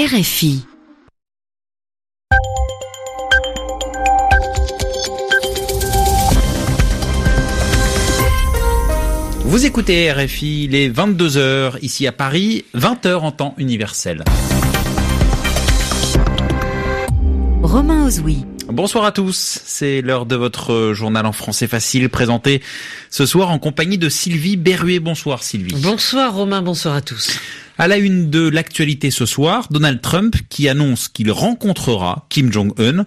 [0.00, 0.64] RFI.
[9.44, 14.24] Vous écoutez RFI, les 22h ici à Paris, 20h en temps universel.
[17.62, 18.46] Romain Ozoui.
[18.72, 22.62] Bonsoir à tous, c'est l'heure de votre journal en français facile présenté
[23.10, 25.00] ce soir en compagnie de Sylvie Berruet.
[25.00, 25.74] Bonsoir Sylvie.
[25.74, 27.40] Bonsoir Romain, bonsoir à tous.
[27.78, 33.06] À la une de l'actualité ce soir, Donald Trump qui annonce qu'il rencontrera Kim Jong-un,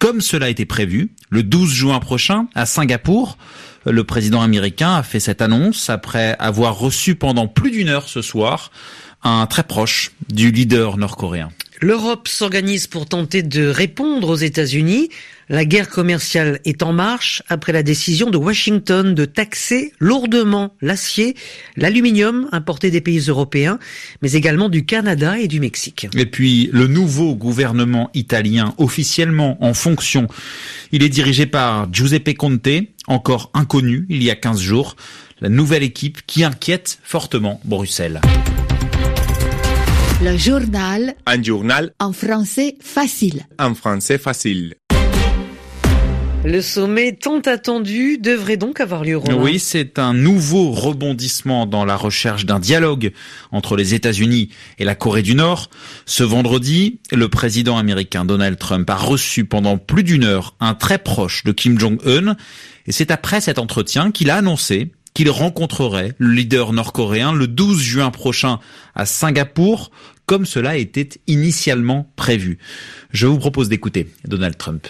[0.00, 3.38] comme cela a été prévu, le 12 juin prochain à Singapour.
[3.86, 8.20] Le président américain a fait cette annonce après avoir reçu pendant plus d'une heure ce
[8.20, 8.72] soir
[9.22, 11.50] un très proche du leader nord-coréen.
[11.80, 15.08] L'Europe s'organise pour tenter de répondre aux États-Unis.
[15.48, 21.34] La guerre commerciale est en marche après la décision de Washington de taxer lourdement l'acier,
[21.76, 23.78] l'aluminium importé des pays européens,
[24.22, 26.06] mais également du Canada et du Mexique.
[26.16, 30.28] Et puis le nouveau gouvernement italien officiellement en fonction,
[30.92, 32.68] il est dirigé par Giuseppe Conte,
[33.08, 34.96] encore inconnu il y a 15 jours,
[35.40, 38.20] la nouvelle équipe qui inquiète fortement Bruxelles.
[40.24, 41.14] Le journal.
[41.26, 41.92] Un journal.
[42.00, 43.42] En français facile.
[43.58, 44.72] En français facile.
[46.46, 49.18] Le sommet tant attendu devrait donc avoir lieu.
[49.18, 49.36] Romain.
[49.36, 53.12] Oui, c'est un nouveau rebondissement dans la recherche d'un dialogue
[53.52, 55.68] entre les États-Unis et la Corée du Nord.
[56.06, 60.96] Ce vendredi, le président américain Donald Trump a reçu pendant plus d'une heure un très
[60.96, 62.34] proche de Kim Jong-un.
[62.86, 67.80] Et c'est après cet entretien qu'il a annoncé qu'il rencontrerait le leader nord-coréen le 12
[67.80, 68.58] juin prochain
[68.96, 69.90] à Singapour,
[70.26, 72.58] comme cela était initialement prévu.
[73.10, 74.86] Je vous propose d'écouter Donald Trump.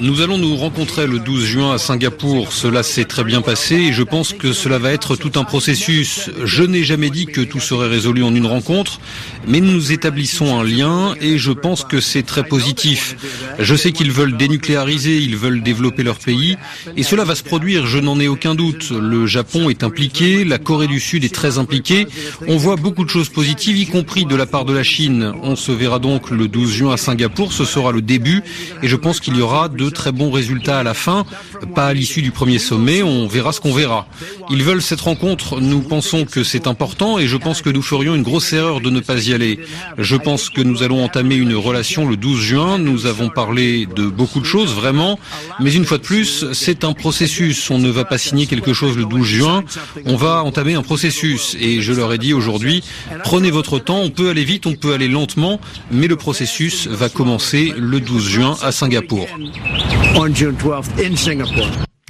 [0.00, 2.52] Nous allons nous rencontrer le 12 juin à Singapour.
[2.52, 6.30] Cela s'est très bien passé et je pense que cela va être tout un processus.
[6.44, 9.00] Je n'ai jamais dit que tout serait résolu en une rencontre,
[9.46, 13.16] mais nous établissons un lien et je pense que c'est très positif.
[13.58, 16.56] Je sais qu'ils veulent dénucléariser, ils veulent développer leur pays
[16.96, 18.90] et cela va se produire, je n'en ai aucun doute.
[18.90, 22.06] Le Japon est impliqué, la Corée du Sud est très impliquée.
[22.46, 25.32] On voit beaucoup de choses positives, y compris de la part de la Chine.
[25.42, 28.42] On se verra donc le 12 juin à Singapour, ce sera le début
[28.82, 31.24] et je pense qu'il y aura de très bons résultats à la fin,
[31.74, 34.06] pas à l'issue du premier sommet, on verra ce qu'on verra.
[34.50, 38.14] Ils veulent cette rencontre, nous pensons que c'est important et je pense que nous ferions
[38.14, 39.60] une grosse erreur de ne pas y aller.
[39.98, 44.06] Je pense que nous allons entamer une relation le 12 juin, nous avons parlé de
[44.06, 45.18] beaucoup de choses vraiment,
[45.60, 48.96] mais une fois de plus, c'est un processus, on ne va pas signer quelque chose
[48.96, 49.64] le 12 juin,
[50.06, 51.56] on va entamer un processus.
[51.60, 52.82] Et je leur ai dit aujourd'hui,
[53.22, 57.08] prenez votre temps, on peut aller vite, on peut aller lentement, mais le processus va
[57.08, 59.28] commencer le 12 juin Singapour.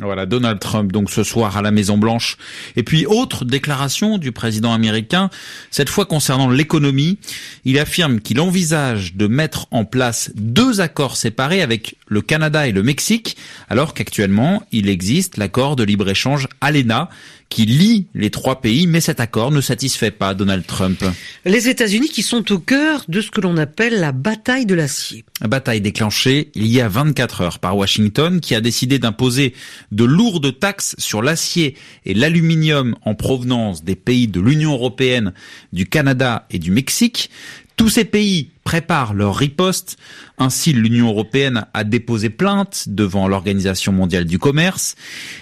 [0.01, 2.37] Voilà, Donald Trump, donc ce soir à la Maison Blanche.
[2.75, 5.31] Et puis, autre déclaration du président américain,
[5.71, 7.19] cette fois concernant l'économie.
[7.65, 12.73] Il affirme qu'il envisage de mettre en place deux accords séparés avec le Canada et
[12.73, 13.37] le Mexique,
[13.69, 17.09] alors qu'actuellement, il existe l'accord de libre-échange ALENA,
[17.49, 21.05] qui lie les trois pays, mais cet accord ne satisfait pas Donald Trump.
[21.45, 25.25] Les États-Unis qui sont au cœur de ce que l'on appelle la bataille de l'acier.
[25.41, 29.55] Bataille déclenchée il y a 24 heures par Washington qui a décidé d'imposer
[29.93, 35.33] de lourdes taxes sur l'acier et l'aluminium en provenance des pays de l'Union européenne,
[35.73, 37.31] du Canada et du Mexique.
[37.77, 39.97] Tous ces pays préparent leur riposte.
[40.39, 44.95] Ainsi, l'Union européenne a déposé plainte devant l'Organisation mondiale du commerce.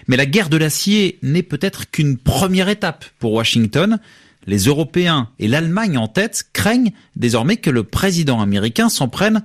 [0.09, 3.99] Mais la guerre de l'acier n'est peut-être qu'une première étape pour Washington.
[4.47, 9.43] Les Européens et l'Allemagne en tête craignent désormais que le président américain s'en prenne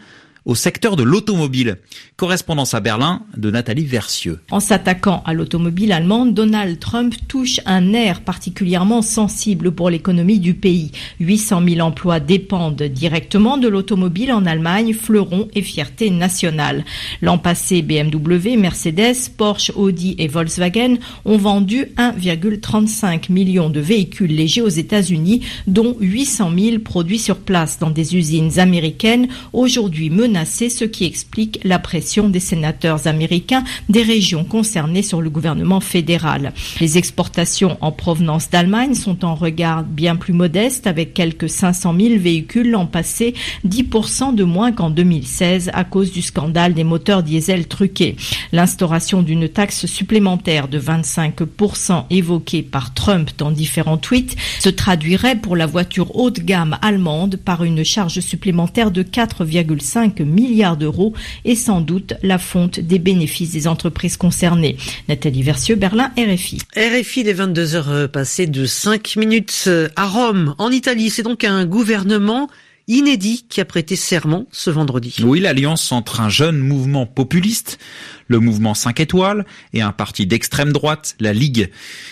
[0.48, 1.76] au secteur de l'automobile.
[2.16, 4.40] Correspondance à Berlin de Nathalie Versieux.
[4.50, 10.54] En s'attaquant à l'automobile allemande, Donald Trump touche un air particulièrement sensible pour l'économie du
[10.54, 10.92] pays.
[11.20, 16.86] 800 000 emplois dépendent directement de l'automobile en Allemagne, fleuron et fierté nationale.
[17.22, 24.62] L'an passé, BMW, Mercedes, Porsche, Audi et Volkswagen ont vendu 1,35 million de véhicules légers
[24.62, 30.86] aux États-Unis, dont 800 000 produits sur place dans des usines américaines, aujourd'hui menacées ce
[30.86, 36.54] qui explique la pression des sénateurs américains des régions concernées sur le gouvernement fédéral.
[36.80, 42.20] Les exportations en provenance d'Allemagne sont en regard bien plus modeste avec quelques 500 000
[42.20, 43.34] véhicules l'an passé,
[43.68, 48.16] 10% de moins qu'en 2016 à cause du scandale des moteurs diesel truqués.
[48.52, 55.56] L'instauration d'une taxe supplémentaire de 25% évoquée par Trump dans différents tweets se traduirait pour
[55.56, 61.14] la voiture haut de gamme allemande par une charge supplémentaire de 4,5 milliards d'euros
[61.46, 64.78] et sans doute la fonte des bénéfices des entreprises concernées.
[65.08, 66.60] Nathalie Versieux, Berlin, RFI.
[66.76, 71.10] RFI, les 22 heures passées de 5 minutes à Rome, en Italie.
[71.10, 72.50] C'est donc un gouvernement
[72.88, 75.16] inédit qui a prêté serment ce vendredi.
[75.24, 77.80] Oui, l'alliance entre un jeune mouvement populiste,
[78.28, 81.70] le mouvement 5 étoiles, et un parti d'extrême droite, la Ligue.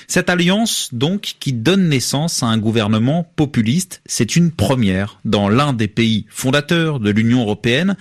[0.08, 5.74] Cette alliance, donc, qui donne naissance à un gouvernement populiste, c'est une première dans l'un
[5.74, 7.96] des pays fondateurs de l'Union européenne.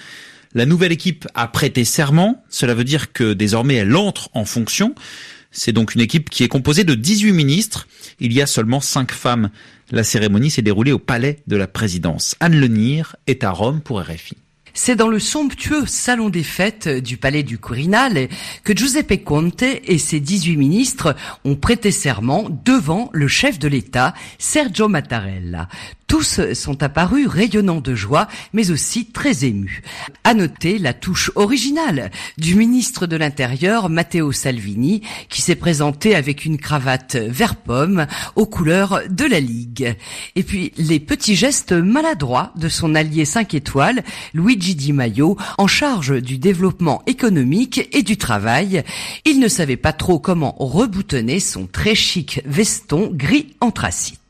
[0.54, 4.94] La nouvelle équipe a prêté serment, cela veut dire que désormais elle entre en fonction.
[5.54, 7.86] C'est donc une équipe qui est composée de 18 ministres.
[8.20, 9.50] Il y a seulement 5 femmes.
[9.90, 12.34] La cérémonie s'est déroulée au palais de la présidence.
[12.40, 14.36] Anne Lenir est à Rome pour RFI.
[14.76, 18.28] C'est dans le somptueux salon des fêtes du palais du Quirinal
[18.64, 21.14] que Giuseppe Conte et ses 18 ministres
[21.44, 25.68] ont prêté serment devant le chef de l'État, Sergio Mattarella.
[26.14, 29.82] Tous sont apparus rayonnants de joie, mais aussi très émus.
[30.22, 36.44] À noter la touche originale du ministre de l'Intérieur, Matteo Salvini, qui s'est présenté avec
[36.44, 38.06] une cravate vert pomme
[38.36, 39.96] aux couleurs de la Ligue.
[40.36, 45.66] Et puis, les petits gestes maladroits de son allié 5 étoiles, Luigi Di Maio, en
[45.66, 48.84] charge du développement économique et du travail.
[49.24, 54.23] Il ne savait pas trop comment reboutonner son très chic veston gris anthracite.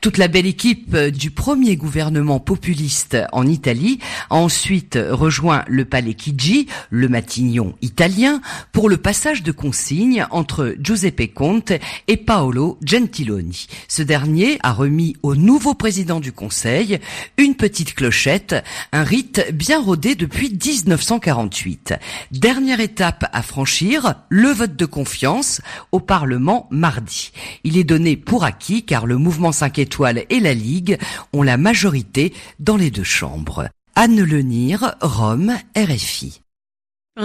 [0.00, 3.98] Toute la belle équipe du premier gouvernement populiste en Italie
[4.30, 8.40] a ensuite rejoint le palais Chigi, le Matignon italien,
[8.72, 11.72] pour le passage de consignes entre Giuseppe Conte
[12.08, 13.66] et Paolo Gentiloni.
[13.88, 16.98] Ce dernier a remis au nouveau président du Conseil
[17.36, 18.56] une petite clochette,
[18.92, 21.94] un rite bien rodé depuis 1948.
[22.30, 25.60] Dernière étape à franchir, le vote de confiance
[25.92, 27.32] au Parlement mardi.
[27.64, 30.98] Il est donné pour acquis car le mouvement 5 étoiles et la Ligue
[31.32, 33.68] ont la majorité dans les deux chambres.
[33.96, 36.42] Anne Lenir, Rome, RFI.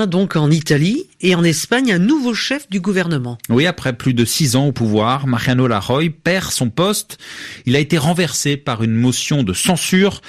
[0.07, 3.37] Donc en Italie et en Espagne, un nouveau chef du gouvernement.
[3.49, 7.17] Oui, après plus de six ans au pouvoir, Mariano Rajoy perd son poste.
[7.65, 10.21] Il a été renversé par une motion de censure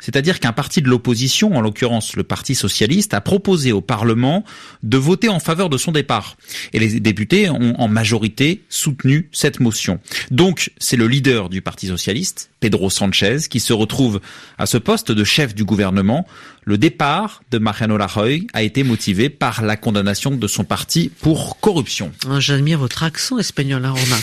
[0.00, 4.44] c'est-à-dire qu'un parti de l'opposition, en l'occurrence le Parti socialiste, a proposé au Parlement
[4.82, 6.36] de voter en faveur de son départ.
[6.72, 10.00] Et les députés ont en majorité soutenu cette motion.
[10.30, 14.20] Donc c'est le leader du Parti socialiste, Pedro Sanchez, qui se retrouve
[14.58, 16.26] à ce poste de chef du gouvernement.
[16.64, 21.58] Le départ de Mariano Rajoy a été motivé par la condamnation de son parti pour
[21.58, 22.12] corruption.
[22.28, 24.18] Ah, j'admire votre accent espagnol, hein, Romain.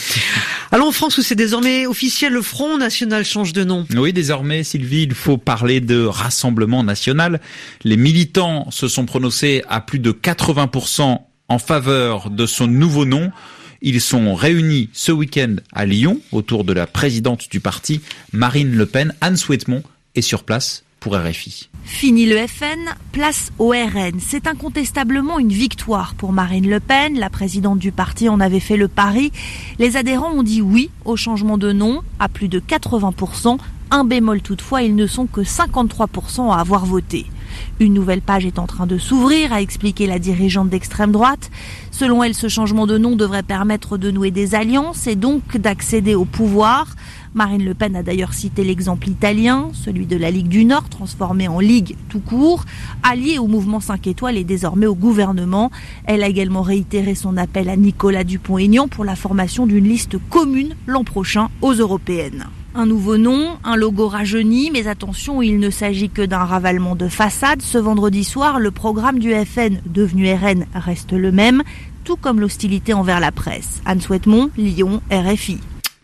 [0.72, 3.86] Alors en France, où c'est désormais officiel, le Front National change de nom.
[3.96, 5.38] Oui, désormais, Sylvie, il faut
[5.68, 7.42] de Rassemblement National.
[7.84, 11.20] Les militants se sont prononcés à plus de 80%
[11.50, 13.32] en faveur de son nouveau nom.
[13.82, 18.02] Ils sont réunis ce week-end à Lyon autour de la présidente du parti,
[18.34, 19.14] Marine Le Pen.
[19.22, 19.84] Anne Souhaitemont
[20.16, 21.70] est sur place pour RFI.
[21.84, 22.80] Fini le FN,
[23.12, 24.20] place au RN.
[24.20, 27.18] C'est incontestablement une victoire pour Marine Le Pen.
[27.20, 29.32] La présidente du parti en avait fait le pari.
[29.80, 33.58] Les adhérents ont dit oui au changement de nom à plus de 80%.
[33.90, 37.26] Un bémol toutefois, ils ne sont que 53% à avoir voté.
[37.80, 41.50] Une nouvelle page est en train de s'ouvrir, a expliqué la dirigeante d'extrême droite.
[41.92, 46.16] Selon elle, ce changement de nom devrait permettre de nouer des alliances et donc d'accéder
[46.16, 46.88] au pouvoir.
[47.34, 51.48] Marine Le Pen a d'ailleurs cité l'exemple italien, celui de la Ligue du Nord, transformée
[51.48, 52.66] en Ligue tout court,
[53.04, 55.72] alliée au mouvement 5 étoiles et désormais au gouvernement.
[56.04, 60.76] Elle a également réitéré son appel à Nicolas Dupont-Aignan pour la formation d'une liste commune
[60.88, 62.48] l'an prochain aux européennes.
[62.80, 67.08] Un nouveau nom, un logo rajeuni, mais attention, il ne s'agit que d'un ravalement de
[67.08, 67.64] façade.
[67.64, 71.64] Ce vendredi soir, le programme du FN, devenu RN, reste le même,
[72.04, 73.82] tout comme l'hostilité envers la presse.
[73.86, 75.58] Anne Souhaitemont, Lyon, RFI.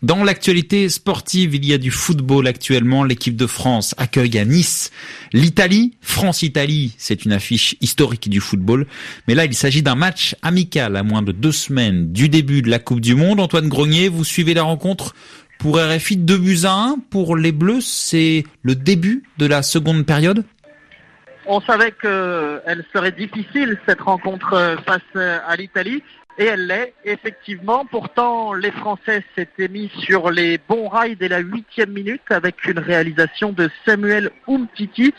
[0.04, 3.04] Dans l'actualité sportive, il y a du football actuellement.
[3.04, 4.90] L'équipe de France accueille à Nice
[5.32, 5.94] l'Italie.
[6.02, 8.86] France-Italie, c'est une affiche historique du football.
[9.28, 12.68] Mais là, il s'agit d'un match amical à moins de deux semaines du début de
[12.68, 13.40] la Coupe du Monde.
[13.40, 15.14] Antoine Grenier, vous suivez la rencontre
[15.58, 16.96] pour RFI, 2 buts à 1.
[17.10, 20.44] Pour les Bleus, c'est le début de la seconde période
[21.46, 26.02] On savait qu'elle serait difficile, cette rencontre face à l'Italie.
[26.36, 27.86] Et elle l'est, effectivement.
[27.88, 32.80] Pourtant, les Français s'étaient mis sur les bons rails dès la huitième minute avec une
[32.80, 35.14] réalisation de Samuel Umtiti.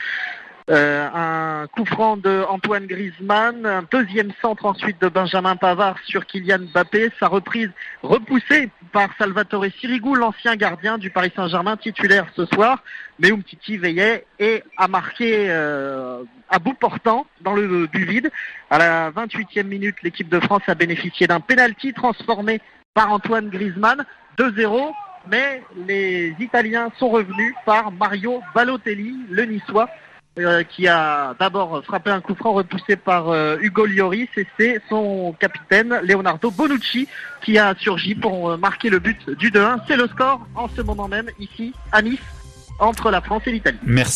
[0.72, 6.26] Euh, un coup franc de Antoine Griezmann, un deuxième centre ensuite de Benjamin Pavard sur
[6.26, 7.70] Kylian Mbappé, sa reprise
[8.02, 12.84] repoussée par Salvatore Sirigu, l'ancien gardien du Paris Saint-Germain titulaire ce soir.
[13.20, 18.32] Mais Umtiti veillait et a marqué euh, à bout portant dans le du vide.
[18.72, 22.60] À la 28e minute, l'équipe de France a bénéficié d'un penalty transformé
[22.96, 24.04] par Antoine Griezmann,
[24.40, 24.92] 2-0.
[25.28, 29.90] Mais les Italiens sont revenus par Mario Balotelli, le Niçois,
[30.38, 34.82] euh, qui a d'abord frappé un coup franc repoussé par euh, Hugo Lloris et c'est
[34.90, 37.08] son capitaine Leonardo Bonucci
[37.42, 39.80] qui a surgi pour euh, marquer le but du 2-1.
[39.88, 42.20] C'est le score en ce moment même ici à Nice
[42.80, 43.80] entre la France et l'Italie.
[43.84, 44.14] Merci.